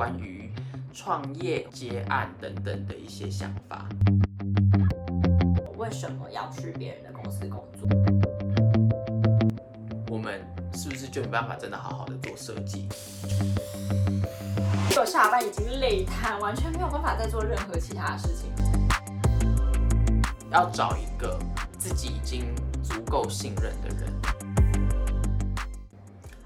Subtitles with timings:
[0.00, 0.50] 关于
[0.94, 3.86] 创业、接案等等的一些想法。
[5.76, 7.86] 为什么要去别人的公司工作？
[10.08, 10.40] 我们
[10.72, 12.88] 是不是就没办法真的好好的做设计？
[14.96, 18.50] 我下班已经累瘫，完全没有办法再做任何其他的事情。
[20.50, 21.38] 要找一个
[21.78, 24.10] 自己已经足够信任的人。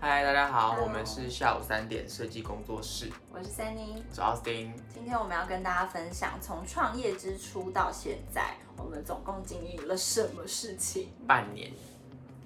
[0.07, 3.11] 嗨，大家好.我们是下午三点设计工作室。
[3.33, 4.71] 我是 Sunny，我是 Austin。
[4.93, 11.09] 今天我们要跟大家分享，从创业之初到现在，我们总共经历了什么事情？
[11.27, 11.73] 半年，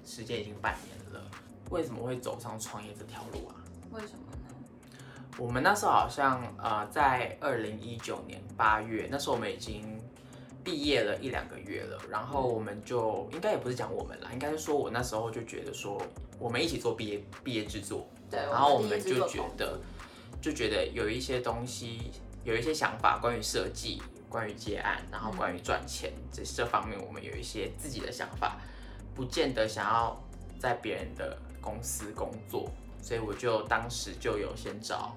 [0.05, 1.29] 时间已经半年了。
[1.69, 3.59] 为什么会走上创业这条路啊？
[3.91, 4.97] 为什么呢？
[5.37, 9.98] 我们那时候好像呃，在二零一九年八月，那时候我们已经。
[10.69, 15.99] 毕业了一两个月了，然后我们就应该也不是讲我们啦，应该是说我那时候就觉得说，
[16.37, 19.79] 我们一起做毕业毕业制作，对，然后我们就觉得
[20.39, 22.11] 就觉得有一些东西，
[22.43, 28.61] 有一些想法关于设计，关于接案，然后关于赚钱，这、嗯、这方面我们有一些自己的想法，
[29.15, 30.15] 不见得想要
[30.59, 32.69] 在别人的公司工作，
[33.01, 35.15] 所以我就当时就有先找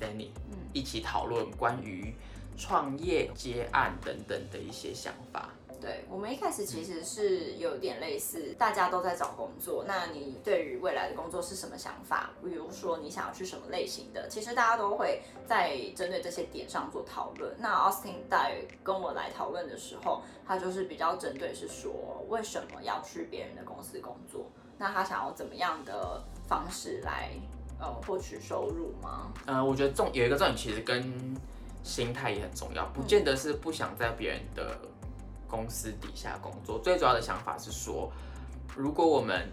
[0.00, 0.28] Sunny
[0.72, 2.14] 一起讨论关于。
[2.56, 5.50] 创业、接案等等的一些想法。
[5.80, 9.84] 对，我们一开始其实是有点类似，大家都在找工作。
[9.84, 12.30] 那你对于未来的工作是什么想法？
[12.40, 14.28] 比如说你想要去什么类型的？
[14.28, 17.52] 其实大家都会在针对这些点上做讨论。
[17.58, 24.46] 那 Austin 在跟我来讨论的时候，他就是比较针对是说，为什么要去别人的公司工作？
[24.78, 27.30] 那他想要怎么样的方式来
[27.80, 29.32] 呃获取收入吗？
[29.46, 31.36] 嗯、呃，我觉得重有一个重点，其实跟
[31.82, 34.78] 心态也很重要，不见得是不想在别人的
[35.48, 36.78] 公司底下工作。
[36.78, 38.10] 最主要的想法是说，
[38.76, 39.48] 如果我们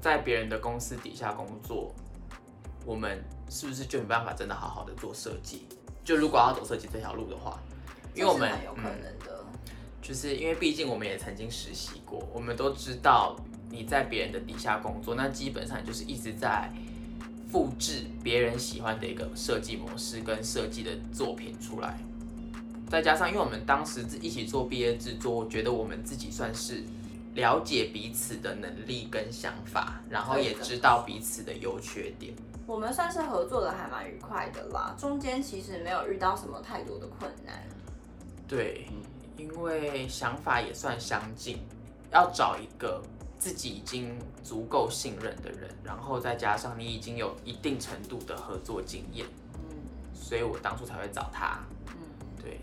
[0.00, 1.94] 在别人的公司底下工作，
[2.86, 5.66] 我们是不是就没办法真的好好的做设计？
[6.02, 7.58] 就如果要走设计这条路的话，
[8.14, 9.46] 因为我们有可能的，嗯，
[10.00, 13.36] 就是因为毕竟我们也曾经实习过，我们都知道
[13.70, 16.72] 你在别人的底下工作，那基本上就是一直在。
[17.54, 21.96] 复制别人喜欢的一个设计模式跟设计的作品出来，
[22.90, 26.82] 再加上因为我们当时一起做毕业制作，我觉得我们自己算是
[27.36, 32.34] 了解彼此的能力跟想法，然后也知道彼此的优缺点。
[32.66, 37.54] 我们算是合作的还蛮愉快的啦，中间其实没有遇到什么太多的困难。
[38.48, 38.88] 对，
[39.36, 41.58] 因为想法也算相近，
[42.10, 43.00] 要找一个。
[43.38, 49.76] 自己已经足够信任的人，然后再加上你已经有一定程度的合作经验，嗯，
[50.14, 51.94] 所以我当初才会找他，嗯，
[52.42, 52.60] 对。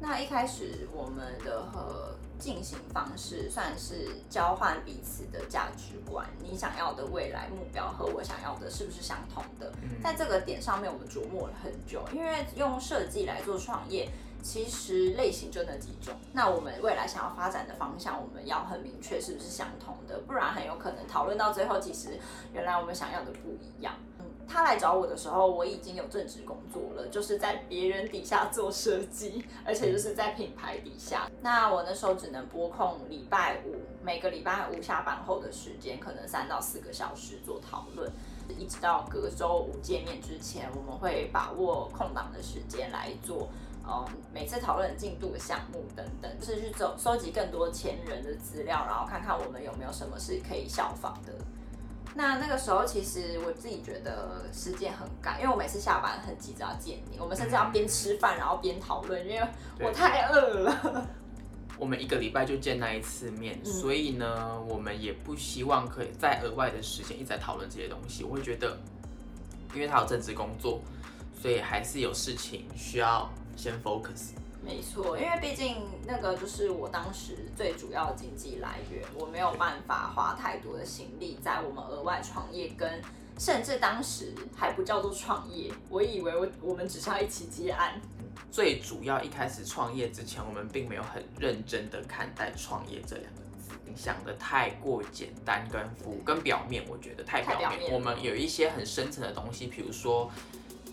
[0.00, 9.70] 那一开始我们的和进行方式算是交换彼此的价值观，你想要的未来目标和我想要的是不是相同的？
[9.82, 14.08] 嗯，在这个点上面，我们琢磨了很久，因为用设计来做创业。
[14.42, 22.18] 其实类型就那几种，那我们未来想要发展的方向，我们要很明确是不是相同的，不然很有可能讨论到最后，其实
[22.52, 23.94] 原来我们想要的不一样。
[24.18, 31.30] 嗯，他来找我的时候，我已经有正职工作了，就是在别人底下做设计，而且就是在品牌底下。
[31.42, 38.10] 那我那时候只能拨空礼拜五，每个礼拜五下班后的时间，可能三到四个小时做讨论，
[38.58, 43.48] 一直到隔周五见面之前，我们会把握空档的时间来做。
[43.92, 51.32] 嗯，每次讨论进度的项目等等，就是去走收集更多前人的资料，然后看看我们有没有什么是可以效仿的。
[52.14, 59.46] 那那个时候，其实我自己觉得时间很赶，因为我每次下班很急着要见你，我们甚至要边吃饭然后边讨论，因为
[59.80, 61.08] 我太饿了。
[61.76, 68.22] 我们一个礼拜就见那一次面，嗯，所以呢，我们也不希望可以再额外的时间一直在讨论这些东西。
[68.22, 68.78] 我会觉得，
[69.74, 70.80] 因为他有正职工作，
[71.40, 73.28] 所以还是有事情需要。
[73.56, 74.30] 先 focus，
[74.62, 83.02] 没错，因为毕竟那个就是我当时最主要的经济来源，我没有办法花太多的心力在我们额外创业跟，
[83.38, 88.00] 甚至当时还不叫做创业，我以为我我们只是要一起接案。
[88.50, 97.68] 最主要一开始创业之前，我们并没有很认真的看待创业这两个字，你想的太过简单跟浮跟表面，我觉得太表面。
[97.68, 100.30] 表面我们有一些很深层的东西，比如说。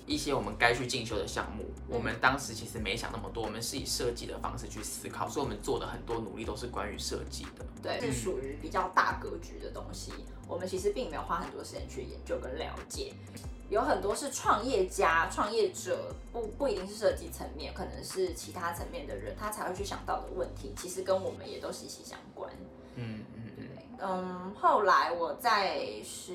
[0.07, 7.65] 一些我们该去进修的项目，我们当时其实没想那么多，我们是以设计的方式去思考，所以我们做的很多努力都是关于设计的。
[7.83, 10.13] 对，是属于比较大格局的东西，
[10.48, 13.13] 我们其实并没有花很多时间去研究跟了解。
[13.69, 22.50] 有很多是创业家、创业者，不不一定是设计层面，可能是其他层面的人，他才会去想到的问题，其实跟我们也都息息相关。
[22.95, 23.44] 嗯嗯
[24.02, 24.54] 嗯。
[24.60, 26.34] 后来我在是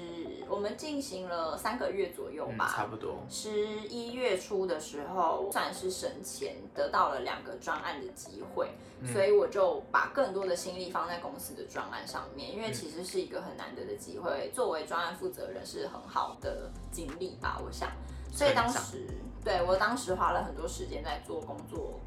[0.48, 3.16] 我们进行了三个月左右吧，嗯、差不多。
[3.28, 3.50] 十
[3.88, 8.70] 一月初的时候，算是省钱得到了两个专案的机会，
[9.00, 14.50] 嗯、所以我就把更多的心力放在公司的专案上面，因为其实是一个很难得的机会。
[14.54, 17.90] 作为专案负责人是很好的经历吧，我想。
[18.32, 19.06] 所以当时，
[19.44, 22.00] 对，我当时花了很多时间在做工作。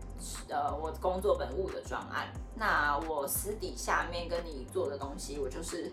[0.48, 5.92] 呃，我工作本务的专案，那我私底下面跟你做的东西，我就是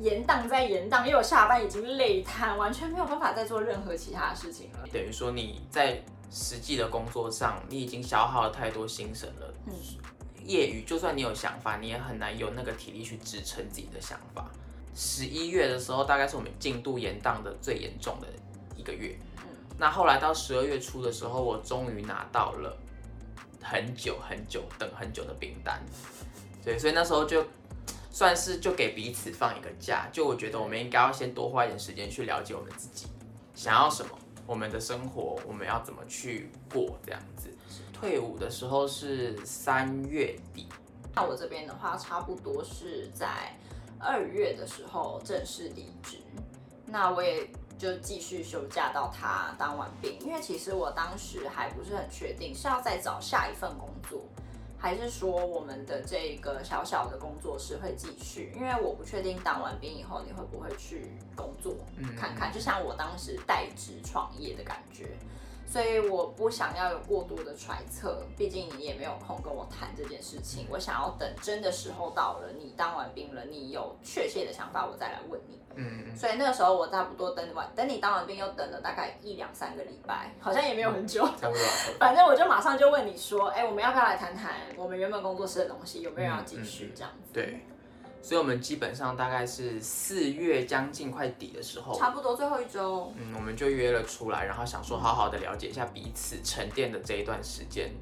[0.00, 4.80] 延宕在延宕，因为我下班已经累瘫，完全没有办法再做任何其他的事情了。
[4.92, 9.54] 等于说你在实际的工作上，你已经消耗了太多心神了。
[9.66, 9.72] 嗯，
[10.44, 14.50] 业余就算你有想法，你也很难有那个体力去支撑自己的想法。
[14.96, 18.26] 十一月的时候，大概是我们进度延宕的最严重的
[18.76, 19.16] 一个月。
[19.84, 22.74] 那后来到十二月初的时候，我终于拿到了。
[23.62, 25.82] 很久很久等很久的订单，
[26.64, 27.44] 对，所以那时候就
[28.10, 33.06] 算是就给彼此放一个假，就我觉得我们应该要先多花一点时间去了解我们自己
[33.54, 37.50] 想要什么，我们的生活我们要怎么去过这样子。
[37.92, 40.66] 退伍的时候是三月底，
[41.14, 43.54] 那我这边的话差不多是在
[43.98, 46.18] 二月的时候正式离职，
[46.86, 47.46] 那我也。
[47.84, 54.22] 就继续休假到他当完兵，因为其实我当时还不是很确定是要再找下一份工作，
[54.78, 61.74] 还是说我们的这个小小的工作室会继续，因为我不确定当完兵以后你会不会去工作
[62.16, 65.10] 看看，就像我当时代职创业的感觉。
[65.66, 70.66] 所以我不想要有过多的揣测，毕竟你也没有空跟我谈这件事情。
[70.70, 75.58] 我想要等真的时候到了，你当完兵了，你有确切的想法，我再来问你。
[75.76, 81.26] 嗯，所以那个时候我差不多等完，等你当完兵又等了大概一两三个礼拜，好像也没有很久。
[81.40, 81.64] 差不多。
[81.98, 87.32] 反正我就马上就问你说，哎，我们要不要来谈谈我们原本工作室的东西，有没有人要继续这样子？
[87.32, 87.60] 对。
[88.24, 97.92] 所以，我们基本上大概是四月将近快底的时候，差不多最后一周，嗯，我们就约了出来，然后想说好好的了解一下彼此沉淀的这一段时间。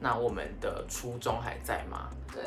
[0.00, 2.08] 那我们的初衷还在吗？
[2.32, 2.42] 对。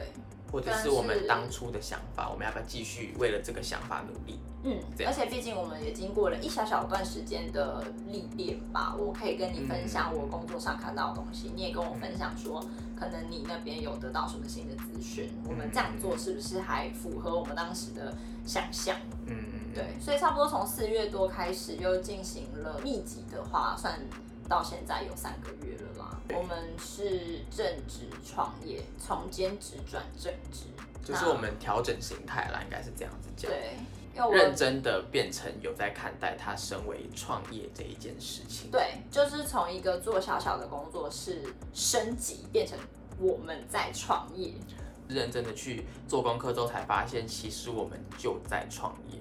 [0.56, 4.40] 或者是我们当初的想法，我们要不要继续为了这个想法努力？
[4.64, 12.66] 嗯，而且毕竟我们也经过了一小小段时间的历练吧，我可以跟你分享我工作上看到的东西，你也跟我分享说，
[12.98, 18.16] 可能你那边有得到什么新的资讯，我们这样做是不是还符合我们当时的
[18.46, 18.96] 想象？
[19.26, 24.00] 嗯嗯，对，所以差不多从四月多开始又进行了密集的话，算
[24.48, 25.76] 到现在有三个月。
[26.34, 30.66] 我们是正职创业，从兼职转正职，
[31.04, 33.52] 就是我们调整心态啦，应该是这样子讲。
[33.52, 33.76] 对，
[34.32, 38.72] 认真的变成有在看待他身为创业这一件事情。
[38.72, 41.44] 对，就是从一个做小小的工作室
[41.74, 42.78] 升级，变成
[43.20, 44.54] 我们在创业。
[45.08, 49.20] 认真的去做功课之后，才发现其实我们就在创业。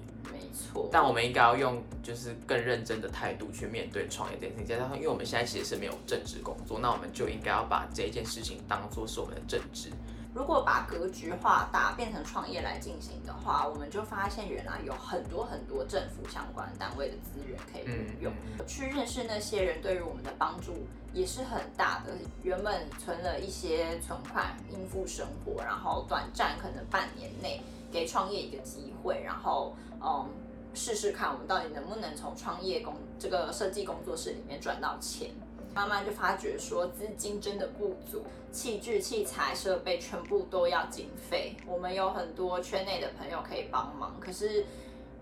[0.53, 4.67] 错，但我们应该要用就是更认真的态度去面对创业这件事情。
[4.67, 9.89] 加上，因为我们现在其实是没有正职工作，那我们就应该要把这件事情当做是我们的正职。
[10.33, 22.11] 如果把格局化大，变成创业来进行的话，我们就发现原来有很多很多政府相关单位的资源可以运用，嗯、去认识那些人，对于我们的帮助也是很大的。
[22.43, 27.61] 原本存了一些存款应付生活，然后短暂可能半年内
[27.95, 30.29] 给创业一个机会，然后嗯。
[30.77, 35.29] 试试看，我们到底能不能从创业工这个设计工作室里面赚到钱。
[35.73, 41.55] 慢慢就发觉说资金真的不足，器具、器材、设备全部都要经费。
[41.65, 44.65] 我们有很多圈内的朋友可以帮忙，可是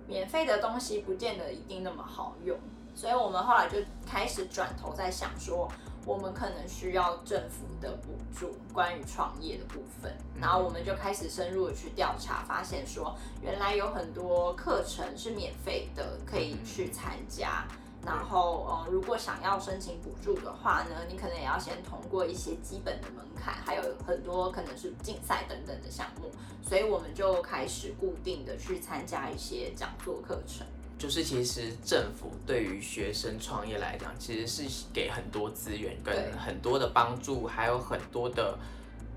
[0.08, 2.58] 免费的东西不见得一定那么好用，
[2.96, 5.72] 所以我们后来就开始转头在想说。
[6.06, 17.66] 我们可能需要政府的补助，关于创业的部分，然后我们就开始深入的去调查，发现说原来有很多课程是免费的，可以去参加。
[18.06, 26.30] 然后，呃，如果想要申请补助的话呢，你可能也要先通过一些基本的门槛，还有很多可能是竞赛等等的项目。
[26.62, 30.68] 所以我们就开始固定的去参加一些讲座课程。
[31.04, 38.58] 就是其实政府对于学生创业来讲，其实是给很多资源跟很多的帮助，还有很多的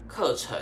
[0.09, 0.59] 课程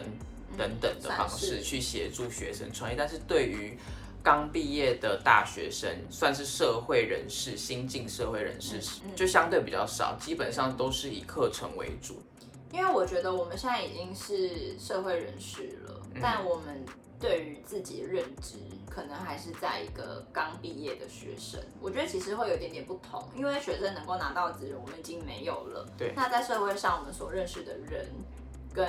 [0.59, 2.95] 等等的方式去协助学生创业。
[2.95, 3.78] 但是对于
[4.23, 8.78] 刚毕业的大学生，算是社会人士、新进社会人士，
[9.16, 12.23] 就相对比较少，基本上都是以课程为主。
[12.71, 16.85] 因为我觉得我们现在已经是社会人士了，但我们。
[17.25, 18.57] 对于自己的认知，
[18.90, 21.59] 可能还是在一个刚毕业的学生。
[21.81, 25.88] 我觉得其实会有点点不同，因为学生能够拿到资源，我们已经没有了。
[25.97, 26.12] 对。
[26.14, 28.07] 那在社会上，我们所认识的人
[28.75, 28.87] 跟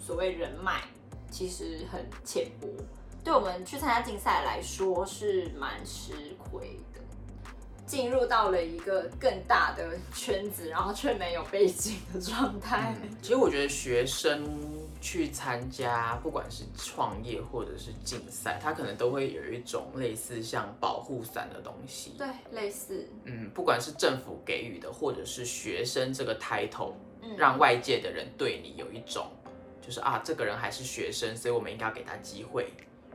[0.00, 0.82] 所谓人脉，
[1.28, 2.68] 其实很浅薄。
[3.24, 7.00] 对我们去参加竞赛来说是蛮吃亏的，
[7.84, 12.94] 进入到了一个更大的圈子，然后却没有背景的状态。
[13.02, 14.44] 嗯， 其实我觉得学生
[15.02, 22.14] 去参加不管是创业或者是竞赛，他可能都会有一种类似像保护伞的东西。
[22.16, 23.06] 对，类似。
[23.24, 26.94] 嗯，不管是政府给予的，或者是学生这个 title，
[27.36, 29.26] 让外界的人对你有一种。
[29.84, 32.72] 就是啊，这个人还是学生，所以我们应该要给他机会，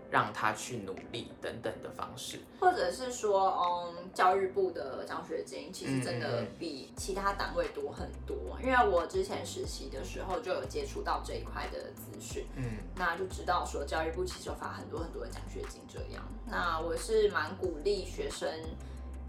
[0.10, 8.58] 让他去努力等等的方式，或者是说，嗯，教育部的奖学金其实真的比其他单位多很多。
[8.60, 12.64] 嗯、因为我之前实习的时候就有接触到这一块的资讯，嗯，
[12.96, 16.24] 那就知道说教育部其实有发很多很多的奖学金这样。
[16.46, 18.50] 那我是蛮鼓励学生。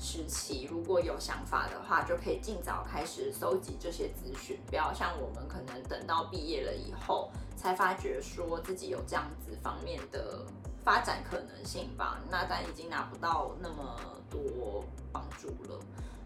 [0.00, 10.46] 时期如果有想法的话，就可以尽早开始搜集这些资讯，不要像我们可能等到毕业了以后才发觉说自己有这样子方面的
[10.88, 12.18] 发展可能性吧。
[12.30, 15.78] 那咱已经拿不到那么多帮助了，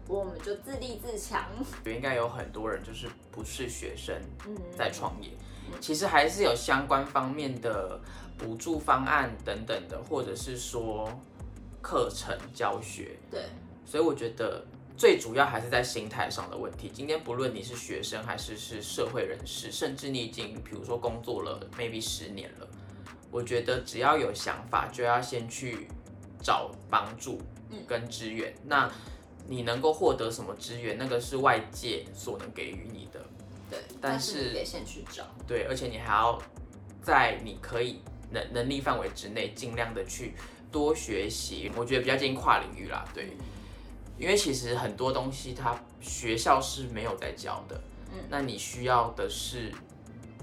[0.05, 1.45] 不过我们就自立自强。
[1.85, 4.15] 应该有很多人就是不是学生
[4.77, 5.31] 在创业，
[5.67, 7.99] 嗯，其实还是有相关方面的
[8.37, 11.11] 补助方案等等的，或者是说
[11.81, 13.41] 课程教学，对。
[13.85, 14.63] 所以我觉得
[14.95, 16.89] 最主要还是在心态上的问题。
[16.89, 22.67] 今天不论你是学生还是是社会人士，甚至你已经比如说工作了 maybe 十年了，
[23.33, 25.87] 我觉得只要有想法，就要先去
[26.39, 27.41] 找帮助
[27.87, 28.53] 跟资源。
[28.61, 28.67] 嗯。
[28.67, 28.91] 那
[29.47, 30.97] 你能够获得什么资源？
[30.99, 33.19] 那个是外界所能给予你的。
[33.71, 35.25] 对，但是，得先去找。
[35.47, 36.39] 对，而且你还要
[37.01, 40.35] 在你可以能能力范围之内，尽量的去
[40.71, 41.71] 多学习。
[41.75, 43.35] 我觉得比较建议跨领域啦，对。
[44.15, 47.81] 因为其实很多东西，它学校是没有在教的。
[48.13, 49.71] 嗯，那你需要的是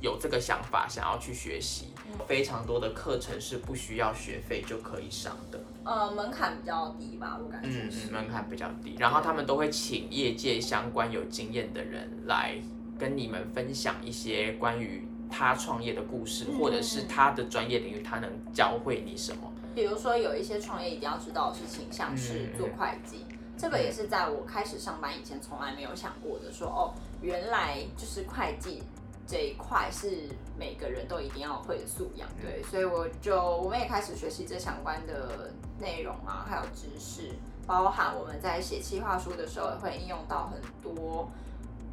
[0.03, 1.90] 有这个想法，想要去学习。
[2.21, 5.61] 嗯，非常多的课程是不需要学费就可以上的。
[5.85, 7.69] 呃，门槛比较低吧，我感觉。
[7.69, 8.97] 嗯嗯，门槛比较低。
[8.99, 12.55] 然后他们都会请业界相关有经验的人来
[12.99, 19.53] 跟你们分享一些关于他创业的故事，嗯，或者是他的专业领域，他能教会你什么。
[19.75, 23.25] 比如说，有一些创业一定要知道的事情，像是做会计。
[23.29, 28.83] 嗯这个也是在我开始上班以前从来没有想过的说，说哦，原来就是会计
[29.31, 37.31] 这一块是每个人都一定要会的素养，对，所以我就我们也开始学习这相关的内容啊，还有知识，
[37.65, 41.31] 包含我们在写企划书的时候也会应用到很多。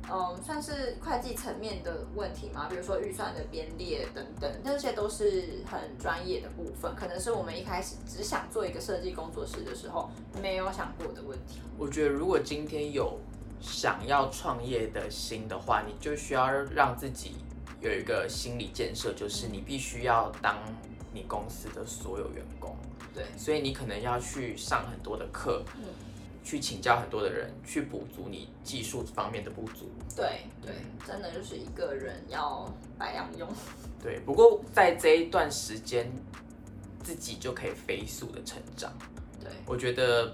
[0.09, 10.09] 嗯，算是会计层面的问题嘛，比如说预算的编列等等，这些都是很专业的部分，可能是我们一开始只想做一个设计工作室的时候
[10.41, 11.59] 没有想过的问题。
[11.77, 13.19] 我觉得如果今天有
[13.61, 17.35] 想要创业的心的话，你就需要让自己
[17.81, 20.57] 有一个心理建设，就是你必须要当
[21.13, 22.75] 你公司的所有员工。
[23.13, 25.63] 对，所以你可能要去上很多的课。
[25.75, 25.83] 嗯
[26.47, 29.89] 去请教很多的人，去补足你技术方面的不足。
[30.15, 33.45] 对对，真的就是一个人要百样用。
[34.01, 36.09] 对，不过在这一段时间，
[37.03, 38.93] 自己就可以飞速的成长。
[39.41, 40.31] 对，我觉得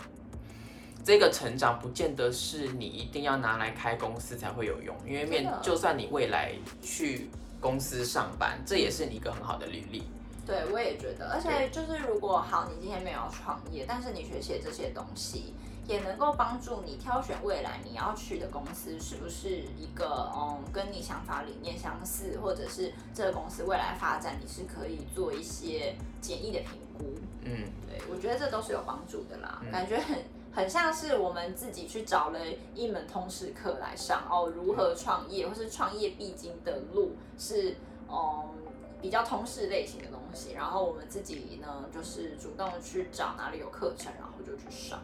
[1.04, 7.30] 这个成长不见得是你一定要拿来开公司才会有用，因为面就算你未来去
[7.60, 10.04] 公司上班，这也是你一个很好的履历。
[10.46, 15.54] 对，我也觉得，而且就是如果好，你今天没有创业，但是你学习这些东西。
[15.86, 27.14] 也能够帮助你挑选未来你要去的公司是不是一个嗯跟你想法理念相似，或者是这个公司未来发展你是可以做一些简易的评估。
[27.42, 29.60] 嗯，对，我觉得这都是有帮助的啦。
[29.62, 30.18] 嗯、感觉很
[30.54, 32.40] 很像是我们自己去找了
[32.76, 37.76] 一门通识课来上哦，如何创业或是创业必经的路是
[38.08, 38.50] 嗯
[39.02, 45.02] 比较通识类型的东西，然后我们自己呢就是主动去找哪里有课程，然后就去上。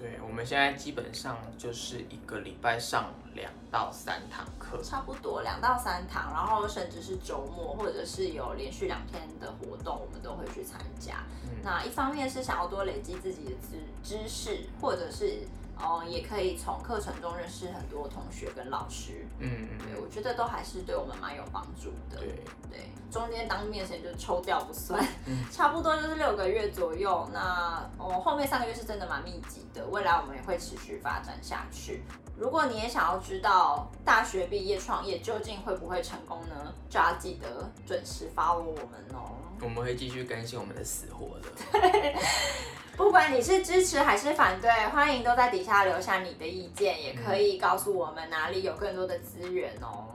[0.00, 11.16] 对，我们现在基本上就是一个礼拜上两到三堂课，差不多两到三堂，然后甚至是周末或者是有连续两天的活动，我们都会去参加。
[11.44, 15.46] 嗯、那一方面是想要多累积自己的知知识，或者是。
[15.82, 22.18] 哦，也可以从课程中认识很多同学跟老师，嗯，对，我觉得都还是对我们蛮有帮助的。
[22.20, 27.28] 对对，中间当面时间就抽掉不算，嗯， 差不多就是六个月左右。
[27.32, 32.02] 那哦，后面三个月是真的蛮密集的，未来我们也会持续发展下去。
[32.36, 36.72] 如果你也想要知道大学毕业创业究竟会不会成功呢？
[36.88, 39.36] 就要记得准时 follow 我们哦。
[39.62, 41.48] 我们会继续更新我们的死活的。
[43.00, 43.04] 对。
[43.04, 50.06] 不管你是支持还是反对，欢迎都在底下留下你的意见，也可以告诉我们哪里有更多的资源哦。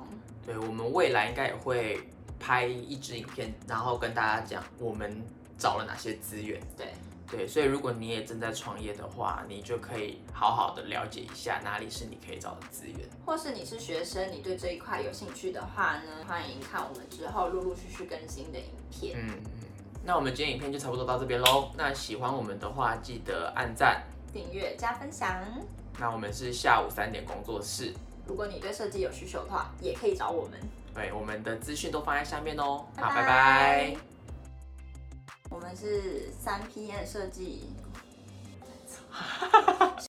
[0.46, 2.00] 对，我们未来应该也会
[2.40, 5.22] 拍一支影片，然后跟大家讲我们
[5.58, 6.62] 找了哪些资源。
[6.78, 6.94] 对
[7.28, 13.00] 对，所以如果你也正在创业的话，你就可以好好的了解一下哪里是你可以找的资源。
[13.26, 19.18] 或是你是学生，你对这一块有兴趣的话呢，欢迎看我们之后陆陆续续更新的影片。
[19.18, 19.65] 嗯嗯，
[20.08, 21.72] 那我们今天影片就差不多到这边喽。
[21.76, 25.44] 那喜欢我们的话，记得按赞、订阅、加分享。
[25.98, 27.92] 那我们是下午三点工作室。
[28.28, 30.60] 如果你对设计有需求的话，也可以找我们。
[30.94, 32.86] 对，我们的资讯都放在下面哦。
[32.96, 33.98] 好，拜拜。
[35.50, 37.70] 我们是三 P N 设计。